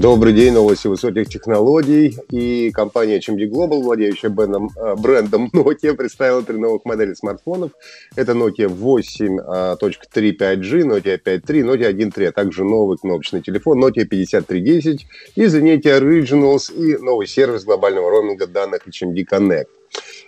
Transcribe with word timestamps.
Добрый 0.00 0.32
день, 0.32 0.54
новости 0.54 0.86
высоких 0.86 1.28
технологий. 1.28 2.16
И 2.30 2.70
компания 2.70 3.18
HMD 3.18 3.50
Global, 3.50 3.82
владеющая 3.82 4.30
брендом, 4.30 4.70
э, 4.74 4.94
брендом 4.96 5.50
Nokia, 5.52 5.92
представила 5.92 6.42
три 6.42 6.56
новых 6.56 6.86
модели 6.86 7.12
смартфонов. 7.12 7.72
Это 8.16 8.32
Nokia 8.32 8.68
8.3 8.68 10.38
5G, 10.38 10.84
Nokia 10.84 11.20
5.3, 11.22 11.62
Nokia 11.62 11.92
1.3, 11.92 12.28
а 12.28 12.32
также 12.32 12.64
новый 12.64 12.96
кнопочный 12.96 13.42
телефон 13.42 13.84
Nokia 13.84 14.06
5310 14.06 15.06
и 15.36 15.42
Nokia 15.42 16.00
Originals 16.00 16.74
и 16.74 16.96
новый 16.96 17.26
сервис 17.26 17.64
глобального 17.64 18.10
роуминга 18.10 18.46
данных 18.46 18.88
HMD 18.88 19.26
Connect. 19.30 19.66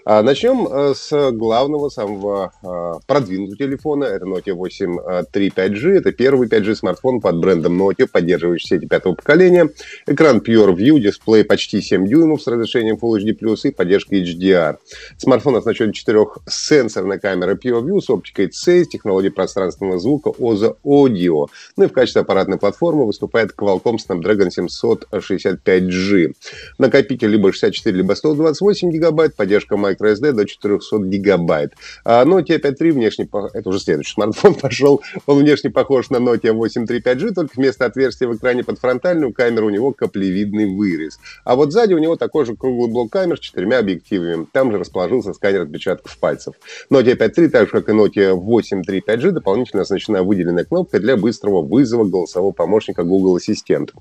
А 0.04 0.22
начнем 0.22 0.66
э, 0.66 0.94
с 0.96 1.30
главного, 1.30 1.88
самого 1.88 2.52
а, 2.62 2.98
продвинутого 3.06 3.56
телефона. 3.56 4.04
Это 4.04 4.26
Nokia 4.26 4.54
8 4.54 5.24
3 5.30 5.48
5G. 5.48 5.90
Это 5.98 6.12
первый 6.12 6.48
5G 6.48 6.74
смартфон 6.74 7.20
под 7.20 7.38
брендом 7.38 7.80
Nokia, 7.80 8.08
поддерживающий 8.10 8.68
сети 8.68 8.86
пятого 8.86 9.14
поколения. 9.14 9.68
Экран 10.06 10.38
Pure 10.38 10.74
View, 10.74 10.98
дисплей 10.98 11.44
почти 11.44 11.80
7 11.80 12.06
дюймов 12.06 12.42
с 12.42 12.46
разрешением 12.48 12.96
Full 12.96 13.18
HD+, 13.18 13.56
и 13.62 13.70
поддержкой 13.70 14.24
HDR. 14.24 14.78
Смартфон 15.18 15.56
оснащен 15.56 15.92
четырехсенсорной 15.92 17.20
камерой 17.20 17.54
Pure 17.54 17.82
View 17.82 18.00
с 18.00 18.10
оптикой 18.10 18.52
C, 18.52 18.84
с 18.84 18.88
технологией 18.88 19.32
пространственного 19.32 20.00
звука 20.00 20.30
OZA 20.30 20.76
Audio. 20.84 21.46
Ну 21.76 21.84
и 21.84 21.86
в 21.86 21.92
качестве 21.92 22.22
аппаратной 22.22 22.58
платформы 22.58 23.06
выступает 23.06 23.52
Qualcomm 23.56 23.98
Snapdragon 23.98 24.48
765G. 24.48 26.34
Накопитель 26.78 27.28
либо 27.28 27.52
64, 27.52 27.96
либо 27.96 28.14
128 28.14 28.90
гигабайт, 28.90 29.36
поддержка 29.36 29.51
microSD 29.60 30.32
до 30.32 30.46
400 30.46 30.98
гигабайт. 30.98 31.72
А 32.04 32.24
Nokia 32.24 32.60
5.3 32.60 32.92
внешне, 32.92 33.28
это 33.54 33.68
уже 33.68 33.80
следующий 33.80 34.12
смартфон 34.14 34.54
пошел, 34.54 35.02
он 35.26 35.38
внешне 35.38 35.70
похож 35.70 36.10
на 36.10 36.16
Nokia 36.16 36.52
8.3 36.52 37.02
5G, 37.02 37.34
только 37.34 37.52
вместо 37.56 37.86
отверстия 37.86 38.28
в 38.28 38.36
экране 38.36 38.64
под 38.64 38.78
фронтальную 38.78 39.32
камеру 39.32 39.66
у 39.66 39.70
него 39.70 39.92
каплевидный 39.92 40.66
вырез. 40.66 41.18
А 41.44 41.56
вот 41.56 41.72
сзади 41.72 41.94
у 41.94 41.98
него 41.98 42.16
такой 42.16 42.46
же 42.46 42.56
круглый 42.56 42.90
блок 42.90 43.10
камер 43.12 43.36
с 43.36 43.40
четырьмя 43.40 43.78
объективами. 43.78 44.46
Там 44.52 44.70
же 44.72 44.78
расположился 44.78 45.32
сканер 45.32 45.62
отпечатков 45.62 46.16
пальцев. 46.18 46.54
Nokia 46.90 47.16
5.3, 47.16 47.48
так 47.48 47.66
же 47.66 47.72
как 47.72 47.88
и 47.88 47.92
Nokia 47.92 48.34
8.3 48.34 49.00
5G, 49.06 49.30
дополнительно 49.30 49.82
оснащена 49.82 50.22
выделенной 50.22 50.64
кнопкой 50.64 51.00
для 51.00 51.16
быстрого 51.16 51.62
вызова 51.62 52.04
голосового 52.04 52.52
помощника 52.52 53.02
Google 53.02 53.36
Ассистент. 53.36 53.92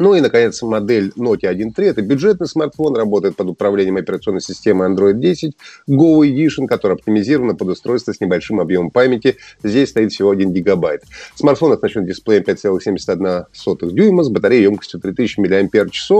Ну 0.00 0.14
и, 0.14 0.22
наконец, 0.22 0.62
модель 0.62 1.12
Nokia 1.14 1.54
1.3. 1.54 1.84
Это 1.84 2.00
бюджетный 2.00 2.46
смартфон, 2.46 2.96
работает 2.96 3.36
под 3.36 3.48
управлением 3.48 3.98
операционной 3.98 4.40
системы 4.40 4.86
Android 4.86 5.12
10 5.12 5.52
Go 5.90 6.22
Edition, 6.22 6.66
которая 6.66 6.96
оптимизирована 6.96 7.54
под 7.54 7.68
устройство 7.68 8.14
с 8.14 8.20
небольшим 8.20 8.60
объемом 8.60 8.90
памяти. 8.90 9.36
Здесь 9.62 9.90
стоит 9.90 10.12
всего 10.12 10.30
1 10.30 10.54
гигабайт. 10.54 11.02
Смартфон 11.34 11.72
оснащен 11.72 12.06
дисплеем 12.06 12.44
5,71 12.44 13.92
дюйма 13.92 14.24
с 14.24 14.30
батареей 14.30 14.62
емкостью 14.62 15.00
3000 15.00 15.38
мАч. 15.38 16.10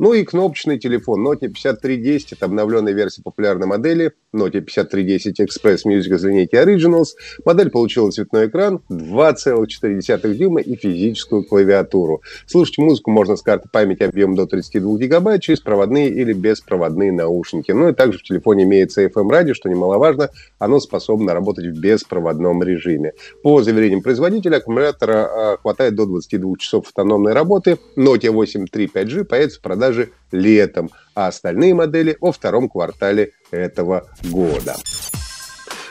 Ну 0.00 0.14
и 0.14 0.24
кнопочный 0.24 0.80
телефон 0.80 1.24
Nokia 1.24 1.46
5310. 1.46 2.32
Это 2.32 2.46
обновленная 2.46 2.92
версия 2.92 3.22
популярной 3.22 3.68
модели 3.68 4.14
Nokia 4.34 4.62
5310 4.62 5.40
Express 5.40 5.82
Music 5.86 6.12
из 6.12 6.24
линейки 6.24 6.56
Originals. 6.56 7.14
Модель 7.44 7.70
получила 7.70 8.10
цветной 8.10 8.48
экран 8.48 8.80
2,4 8.90 10.34
дюйма 10.34 10.60
и 10.60 10.74
физическую 10.74 11.44
клавиатуру. 11.44 12.20
Слушать 12.44 12.78
музыку 12.78 13.12
можно 13.12 13.27
можно 13.28 13.36
с 13.36 13.42
карты 13.42 13.68
памяти 13.70 14.04
объемом 14.04 14.36
до 14.36 14.46
32 14.46 14.96
гигабайт 14.96 15.42
через 15.42 15.60
проводные 15.60 16.08
или 16.08 16.32
беспроводные 16.32 17.12
наушники. 17.12 17.72
Ну 17.72 17.90
и 17.90 17.92
также 17.92 18.18
в 18.18 18.22
телефоне 18.22 18.64
имеется 18.64 19.04
FM-радио, 19.04 19.52
что 19.52 19.68
немаловажно, 19.68 20.30
оно 20.58 20.80
способно 20.80 21.34
работать 21.34 21.66
в 21.66 21.78
беспроводном 21.78 22.62
режиме. 22.62 23.12
По 23.42 23.62
заверениям 23.62 24.00
производителя, 24.00 24.56
аккумулятора 24.56 25.52
а, 25.52 25.56
хватает 25.58 25.94
до 25.94 26.06
22 26.06 26.56
часов 26.58 26.86
автономной 26.86 27.34
работы. 27.34 27.78
Nokia 27.96 28.30
8 28.30 28.66
3 28.66 28.86
5G 28.94 29.24
появится 29.24 29.58
в 29.58 29.62
продаже 29.62 30.08
летом, 30.32 30.88
а 31.14 31.26
остальные 31.26 31.74
модели 31.74 32.16
во 32.20 32.32
втором 32.32 32.70
квартале 32.70 33.32
этого 33.50 34.06
года. 34.30 34.76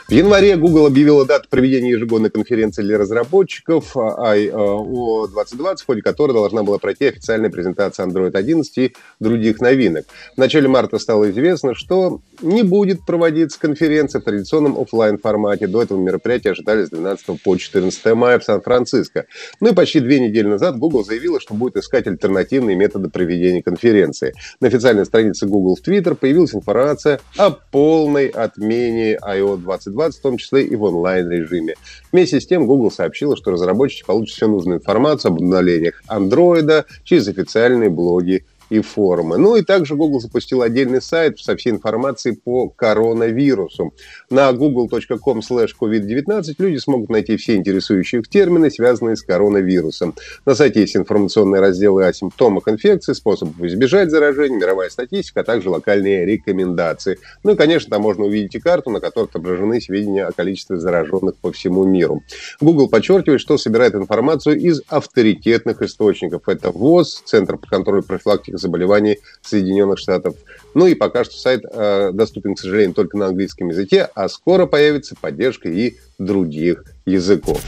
В 0.08 0.12
январе 0.12 0.56
Google 0.56 0.86
объявила 0.86 1.26
дату 1.26 1.48
проведения 1.50 1.90
ежегодной 1.90 2.30
конференции 2.30 2.82
для 2.82 2.96
разработчиков 2.96 3.94
I.O. 3.94 5.26
2020, 5.28 5.82
в 5.82 5.86
ходе 5.86 6.00
которой 6.00 6.32
должна 6.32 6.62
была 6.62 6.78
пройти 6.78 7.04
официальная 7.04 7.50
презентация 7.50 8.06
Android 8.06 8.34
11 8.34 8.78
и 8.78 8.94
других 9.20 9.60
новинок. 9.60 10.06
В 10.34 10.38
начале 10.38 10.66
марта 10.66 10.98
стало 10.98 11.30
известно, 11.30 11.74
что 11.74 12.22
не 12.40 12.62
будет 12.62 13.04
проводиться 13.04 13.58
конференция 13.58 14.20
в 14.20 14.24
традиционном 14.24 14.78
офлайн 14.78 15.18
формате. 15.18 15.66
До 15.66 15.82
этого 15.82 15.98
мероприятия 15.98 16.50
ожидали 16.50 16.84
с 16.84 16.90
12 16.90 17.42
по 17.42 17.56
14 17.56 18.14
мая 18.14 18.38
в 18.38 18.44
Сан-Франциско. 18.44 19.26
Ну 19.60 19.70
и 19.70 19.74
почти 19.74 20.00
две 20.00 20.20
недели 20.20 20.46
назад 20.46 20.78
Google 20.78 21.04
заявила, 21.04 21.40
что 21.40 21.54
будет 21.54 21.76
искать 21.76 22.06
альтернативные 22.06 22.76
методы 22.76 23.08
проведения 23.08 23.62
конференции. 23.62 24.34
На 24.60 24.68
официальной 24.68 25.06
странице 25.06 25.46
Google 25.46 25.76
в 25.76 25.86
Twitter 25.86 26.14
появилась 26.14 26.54
информация 26.54 27.20
о 27.36 27.50
полной 27.50 28.28
отмене 28.28 29.18
I.O. 29.20 29.56
2020 29.56 29.88
2020, 29.98 30.18
в 30.18 30.22
том 30.22 30.36
числе 30.38 30.64
и 30.64 30.76
в 30.76 30.82
онлайн-режиме. 30.82 31.74
Вместе 32.12 32.40
с 32.40 32.46
тем 32.46 32.66
Google 32.66 32.90
сообщила, 32.90 33.36
что 33.36 33.50
разработчики 33.50 34.06
получат 34.06 34.36
всю 34.36 34.48
нужную 34.48 34.78
информацию 34.78 35.30
об 35.30 35.38
обновлениях 35.38 36.02
Android 36.08 36.84
через 37.04 37.28
официальные 37.28 37.90
блоги 37.90 38.44
и 38.70 38.80
форумы. 38.80 39.38
Ну 39.38 39.56
и 39.56 39.62
также 39.62 39.94
Google 39.94 40.20
запустил 40.20 40.62
отдельный 40.62 41.00
сайт 41.00 41.38
со 41.38 41.56
всей 41.56 41.70
информацией 41.70 42.36
по 42.36 42.68
коронавирусу. 42.68 43.92
На 44.30 44.52
google.com 44.52 45.40
slash 45.40 45.70
covid-19 45.80 46.54
люди 46.58 46.76
смогут 46.78 47.08
найти 47.08 47.36
все 47.36 47.56
интересующие 47.56 48.20
их 48.20 48.28
термины, 48.28 48.70
связанные 48.70 49.16
с 49.16 49.22
коронавирусом. 49.22 50.14
На 50.44 50.54
сайте 50.54 50.80
есть 50.80 50.96
информационные 50.96 51.60
разделы 51.60 52.06
о 52.06 52.12
симптомах 52.12 52.68
инфекции, 52.68 53.12
способах 53.12 53.58
избежать 53.60 54.10
заражения, 54.10 54.58
мировая 54.58 54.90
статистика, 54.90 55.40
а 55.40 55.44
также 55.44 55.70
локальные 55.70 56.26
рекомендации. 56.26 57.18
Ну 57.42 57.52
и, 57.52 57.56
конечно, 57.56 57.90
там 57.90 58.02
можно 58.02 58.24
увидеть 58.24 58.54
и 58.54 58.60
карту, 58.60 58.90
на 58.90 59.00
которой 59.00 59.24
отображены 59.24 59.80
сведения 59.80 60.24
о 60.24 60.32
количестве 60.32 60.76
зараженных 60.78 61.36
по 61.36 61.52
всему 61.52 61.84
миру. 61.84 62.22
Google 62.60 62.88
подчеркивает, 62.88 63.40
что 63.40 63.56
собирает 63.58 63.94
информацию 63.94 64.58
из 64.58 64.82
авторитетных 64.88 65.82
источников. 65.82 66.48
Это 66.48 66.70
ВОЗ, 66.70 67.22
Центр 67.24 67.56
по 67.56 67.66
контролю 67.66 68.02
профилактики 68.02 68.57
заболеваний 68.58 69.18
Соединенных 69.42 69.98
Штатов. 69.98 70.36
Ну 70.74 70.86
и 70.86 70.94
пока 70.94 71.24
что 71.24 71.34
сайт 71.34 71.62
э, 71.70 72.10
доступен, 72.12 72.54
к 72.54 72.60
сожалению, 72.60 72.94
только 72.94 73.16
на 73.16 73.26
английском 73.26 73.68
языке, 73.68 74.08
а 74.14 74.28
скоро 74.28 74.66
появится 74.66 75.16
поддержка 75.20 75.68
и 75.68 75.96
других 76.18 76.84
языков. 77.06 77.60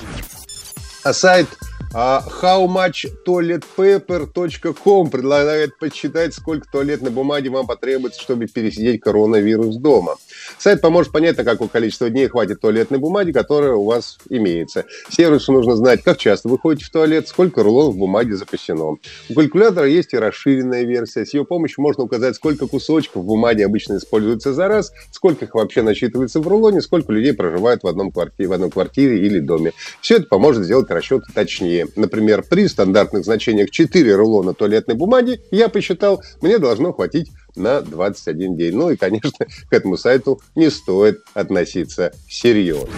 А 1.02 1.12
сайт 1.12 1.46
а 1.92 2.24
howmuchtoiletpaper.com 2.42 5.10
предлагает 5.10 5.76
подсчитать, 5.78 6.32
сколько 6.34 6.66
туалетной 6.70 7.10
бумаги 7.10 7.48
вам 7.48 7.66
потребуется, 7.66 8.22
чтобы 8.22 8.46
пересидеть 8.46 9.00
коронавирус 9.00 9.76
дома. 9.76 10.14
Сайт 10.58 10.80
поможет 10.80 11.12
понять, 11.12 11.36
на 11.36 11.44
какое 11.44 11.68
количество 11.68 12.08
дней 12.08 12.28
хватит 12.28 12.60
туалетной 12.60 12.98
бумаги, 12.98 13.32
которая 13.32 13.72
у 13.72 13.84
вас 13.84 14.18
имеется. 14.28 14.84
Сервису 15.08 15.50
нужно 15.52 15.74
знать, 15.76 16.02
как 16.02 16.18
часто 16.18 16.48
вы 16.48 16.58
ходите 16.58 16.86
в 16.86 16.90
туалет, 16.90 17.28
сколько 17.28 17.62
рулонов 17.62 17.96
бумаги 17.96 18.32
запасено. 18.32 18.96
У 19.28 19.34
калькулятора 19.34 19.86
есть 19.88 20.12
и 20.12 20.18
расширенная 20.18 20.84
версия. 20.84 21.26
С 21.26 21.34
ее 21.34 21.44
помощью 21.44 21.82
можно 21.82 22.04
указать, 22.04 22.36
сколько 22.36 22.68
кусочков 22.68 23.24
бумаги 23.24 23.62
обычно 23.62 23.96
используется 23.96 24.52
за 24.52 24.68
раз, 24.68 24.92
сколько 25.10 25.44
их 25.44 25.54
вообще 25.54 25.82
насчитывается 25.82 26.38
в 26.40 26.46
рулоне, 26.46 26.82
сколько 26.82 27.12
людей 27.12 27.32
проживает 27.32 27.82
в, 27.82 27.88
одном 27.88 28.12
квартире, 28.12 28.48
в 28.48 28.52
одной 28.52 28.70
квартире 28.70 29.26
или 29.26 29.40
доме. 29.40 29.72
Все 30.00 30.16
это 30.16 30.26
поможет 30.26 30.64
сделать 30.64 30.90
расчеты 30.90 31.26
точнее. 31.34 31.79
Например, 31.96 32.42
при 32.48 32.68
стандартных 32.68 33.24
значениях 33.24 33.70
4 33.70 34.14
рулона 34.14 34.54
туалетной 34.54 34.94
бумаги, 34.94 35.40
я 35.50 35.68
посчитал, 35.68 36.22
мне 36.40 36.58
должно 36.58 36.92
хватить 36.92 37.30
на 37.56 37.80
21 37.80 38.56
день. 38.56 38.76
Ну 38.76 38.90
и, 38.90 38.96
конечно, 38.96 39.46
к 39.68 39.72
этому 39.72 39.96
сайту 39.96 40.40
не 40.54 40.70
стоит 40.70 41.20
относиться 41.34 42.12
серьезно. 42.28 42.88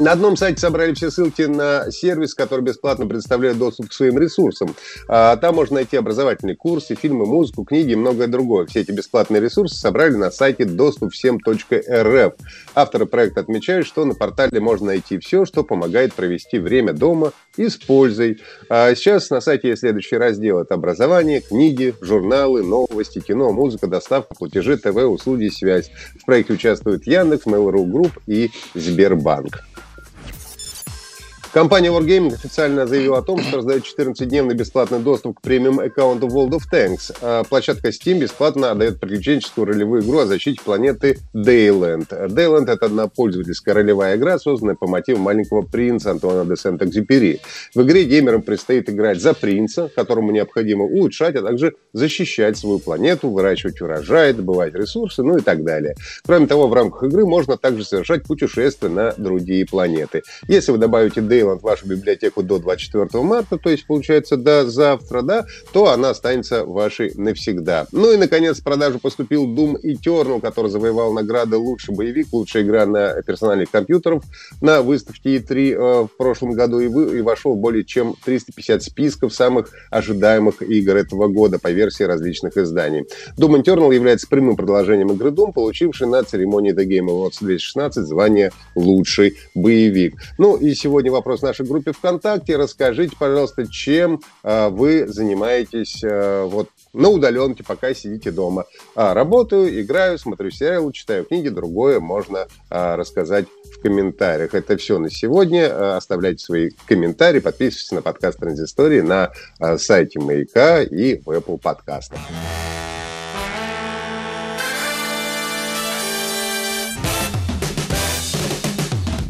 На 0.00 0.12
одном 0.12 0.34
сайте 0.34 0.58
собрали 0.58 0.94
все 0.94 1.10
ссылки 1.10 1.42
на 1.42 1.90
сервис, 1.90 2.32
который 2.32 2.62
бесплатно 2.62 3.06
предоставляет 3.06 3.58
доступ 3.58 3.90
к 3.90 3.92
своим 3.92 4.18
ресурсам. 4.18 4.74
А, 5.08 5.36
там 5.36 5.56
можно 5.56 5.74
найти 5.74 5.98
образовательные 5.98 6.56
курсы, 6.56 6.94
фильмы, 6.94 7.26
музыку, 7.26 7.64
книги 7.64 7.92
и 7.92 7.96
многое 7.96 8.26
другое. 8.26 8.64
Все 8.64 8.80
эти 8.80 8.92
бесплатные 8.92 9.42
ресурсы 9.42 9.76
собрали 9.76 10.14
на 10.14 10.30
сайте 10.30 10.64
доступвсем.рф. 10.64 12.32
Авторы 12.74 13.04
проекта 13.04 13.40
отмечают, 13.42 13.86
что 13.86 14.06
на 14.06 14.14
портале 14.14 14.58
можно 14.58 14.86
найти 14.86 15.18
все, 15.18 15.44
что 15.44 15.64
помогает 15.64 16.14
провести 16.14 16.58
время 16.58 16.94
дома 16.94 17.34
и 17.58 17.68
с 17.68 17.76
пользой. 17.76 18.40
А 18.70 18.94
сейчас 18.94 19.28
на 19.28 19.42
сайте 19.42 19.68
есть 19.68 19.80
следующий 19.80 20.16
раздел. 20.16 20.60
Это 20.60 20.76
образование, 20.76 21.42
книги, 21.42 21.94
журналы, 22.00 22.62
новости, 22.62 23.20
кино, 23.20 23.52
музыка, 23.52 23.86
доставка, 23.86 24.34
платежи, 24.34 24.78
ТВ, 24.78 24.96
услуги, 24.96 25.48
связь. 25.48 25.90
В 26.18 26.24
проекте 26.24 26.54
участвуют 26.54 27.06
Яндекс, 27.06 27.44
Mail.ru 27.44 27.84
Group 27.84 28.12
и 28.26 28.50
Сбербанк. 28.74 29.60
Компания 31.52 31.88
Wargaming 31.88 32.32
официально 32.32 32.86
заявила 32.86 33.18
о 33.18 33.22
том, 33.22 33.40
что 33.40 33.56
раздает 33.56 33.82
14-дневный 33.82 34.54
бесплатный 34.54 35.00
доступ 35.00 35.40
к 35.40 35.42
премиум 35.42 35.80
аккаунту 35.80 36.28
World 36.28 36.50
of 36.50 36.62
Tanks. 36.72 37.12
А 37.20 37.42
площадка 37.42 37.88
Steam 37.88 38.20
бесплатно 38.20 38.70
отдает 38.70 39.00
приключенческую 39.00 39.66
ролевую 39.66 40.02
игру 40.02 40.20
о 40.20 40.26
защите 40.26 40.60
планеты 40.64 41.18
Dayland. 41.34 42.06
Dayland— 42.28 42.70
это 42.72 42.86
одна 42.86 43.08
пользовательская 43.08 43.74
ролевая 43.74 44.16
игра, 44.16 44.38
созданная 44.38 44.76
по 44.76 44.86
мотивам 44.86 45.22
маленького 45.22 45.62
принца 45.62 46.12
Антуана 46.12 46.48
де 46.48 46.54
Сент-Экзюпери. 46.54 47.40
В 47.74 47.82
игре 47.82 48.04
геймерам 48.04 48.42
предстоит 48.42 48.88
играть 48.88 49.20
за 49.20 49.34
принца, 49.34 49.90
которому 49.92 50.30
необходимо 50.30 50.84
улучшать, 50.84 51.34
а 51.34 51.42
также 51.42 51.74
защищать 51.92 52.58
свою 52.58 52.78
планету, 52.78 53.28
выращивать 53.28 53.80
урожай, 53.80 54.34
добывать 54.34 54.74
ресурсы, 54.74 55.24
ну 55.24 55.38
и 55.38 55.40
так 55.40 55.64
далее. 55.64 55.96
Кроме 56.24 56.46
того, 56.46 56.68
в 56.68 56.74
рамках 56.74 57.02
игры 57.10 57.26
можно 57.26 57.56
также 57.56 57.84
совершать 57.84 58.22
путешествия 58.22 58.88
на 58.88 59.14
другие 59.16 59.66
планеты. 59.66 60.22
Если 60.46 60.70
вы 60.70 60.78
добавите 60.78 61.20
Dayland 61.20 61.39
В 61.44 61.62
вашу 61.62 61.86
библиотеку 61.86 62.42
до 62.42 62.58
24 62.58 63.22
марта, 63.24 63.58
то 63.58 63.70
есть, 63.70 63.86
получается, 63.86 64.36
до 64.36 64.68
завтра, 64.68 65.22
да, 65.22 65.46
то 65.72 65.90
она 65.90 66.10
останется 66.10 66.64
вашей 66.64 67.12
навсегда. 67.14 67.86
Ну 67.92 68.12
и, 68.12 68.16
наконец, 68.16 68.60
в 68.60 68.64
продажу 68.64 68.98
поступил 68.98 69.46
Doom 69.46 69.80
Eternal, 69.82 70.40
который 70.40 70.70
завоевал 70.70 71.12
награды 71.12 71.56
«Лучший 71.56 71.94
боевик», 71.94 72.28
«Лучшая 72.32 72.62
игра 72.62 72.86
на 72.86 73.22
персональных 73.22 73.70
компьютеров» 73.70 74.24
на 74.60 74.82
выставке 74.82 75.36
E3 75.36 75.72
э, 75.72 76.02
в 76.04 76.16
прошлом 76.16 76.52
году 76.52 76.80
и, 76.80 76.88
вы, 76.88 77.18
и 77.18 77.20
вошел 77.22 77.54
более 77.54 77.84
чем 77.84 78.14
350 78.24 78.82
списков 78.82 79.32
самых 79.32 79.70
ожидаемых 79.90 80.62
игр 80.62 80.96
этого 80.96 81.28
года 81.28 81.58
по 81.58 81.70
версии 81.70 82.02
различных 82.02 82.56
изданий. 82.56 83.04
Doom 83.38 83.62
Eternal 83.62 83.94
является 83.94 84.26
прямым 84.26 84.56
продолжением 84.56 85.12
игры 85.12 85.30
Doom, 85.30 85.52
получившей 85.52 86.06
на 86.06 86.22
церемонии 86.24 86.74
The 86.74 86.84
Game 86.86 87.06
Awards 87.06 87.38
2016 87.40 88.06
звание 88.06 88.50
«Лучший 88.74 89.38
боевик». 89.54 90.16
Ну 90.38 90.56
и 90.56 90.74
сегодня 90.74 91.12
вопрос 91.12 91.29
вопрос 91.30 91.40
в 91.40 91.44
нашей 91.44 91.66
группе 91.66 91.92
ВКонтакте. 91.92 92.56
Расскажите, 92.56 93.14
пожалуйста, 93.16 93.66
чем 93.68 94.20
э, 94.42 94.68
вы 94.68 95.06
занимаетесь 95.06 96.02
э, 96.02 96.44
вот 96.44 96.68
на 96.92 97.08
удаленке, 97.08 97.62
пока 97.62 97.94
сидите 97.94 98.32
дома. 98.32 98.64
А, 98.96 99.14
работаю, 99.14 99.80
играю, 99.80 100.18
смотрю 100.18 100.50
сериалы, 100.50 100.92
читаю 100.92 101.24
книги, 101.24 101.48
другое 101.48 102.00
можно 102.00 102.48
а, 102.68 102.96
рассказать 102.96 103.46
в 103.76 103.80
комментариях. 103.80 104.54
Это 104.54 104.76
все 104.76 104.98
на 104.98 105.08
сегодня. 105.08 105.68
А, 105.70 105.96
оставляйте 105.98 106.44
свои 106.44 106.70
комментарии, 106.86 107.38
подписывайтесь 107.38 107.92
на 107.92 108.02
подкаст 108.02 108.40
Транзистории 108.40 109.00
на 109.00 109.30
а, 109.60 109.78
сайте 109.78 110.18
Маяка 110.18 110.82
и 110.82 111.20
в 111.20 111.30
Apple 111.30 111.60
подкастах. 111.60 112.18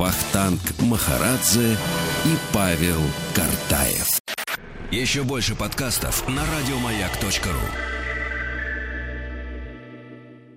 Вахтанг 0.00 0.62
Махарадзе 0.78 1.76
и 2.24 2.38
Павел 2.54 3.02
Картаев. 3.34 4.18
Еще 4.90 5.24
больше 5.24 5.54
подкастов 5.54 6.26
на 6.26 6.40
радиомаяк.ру 6.40 7.99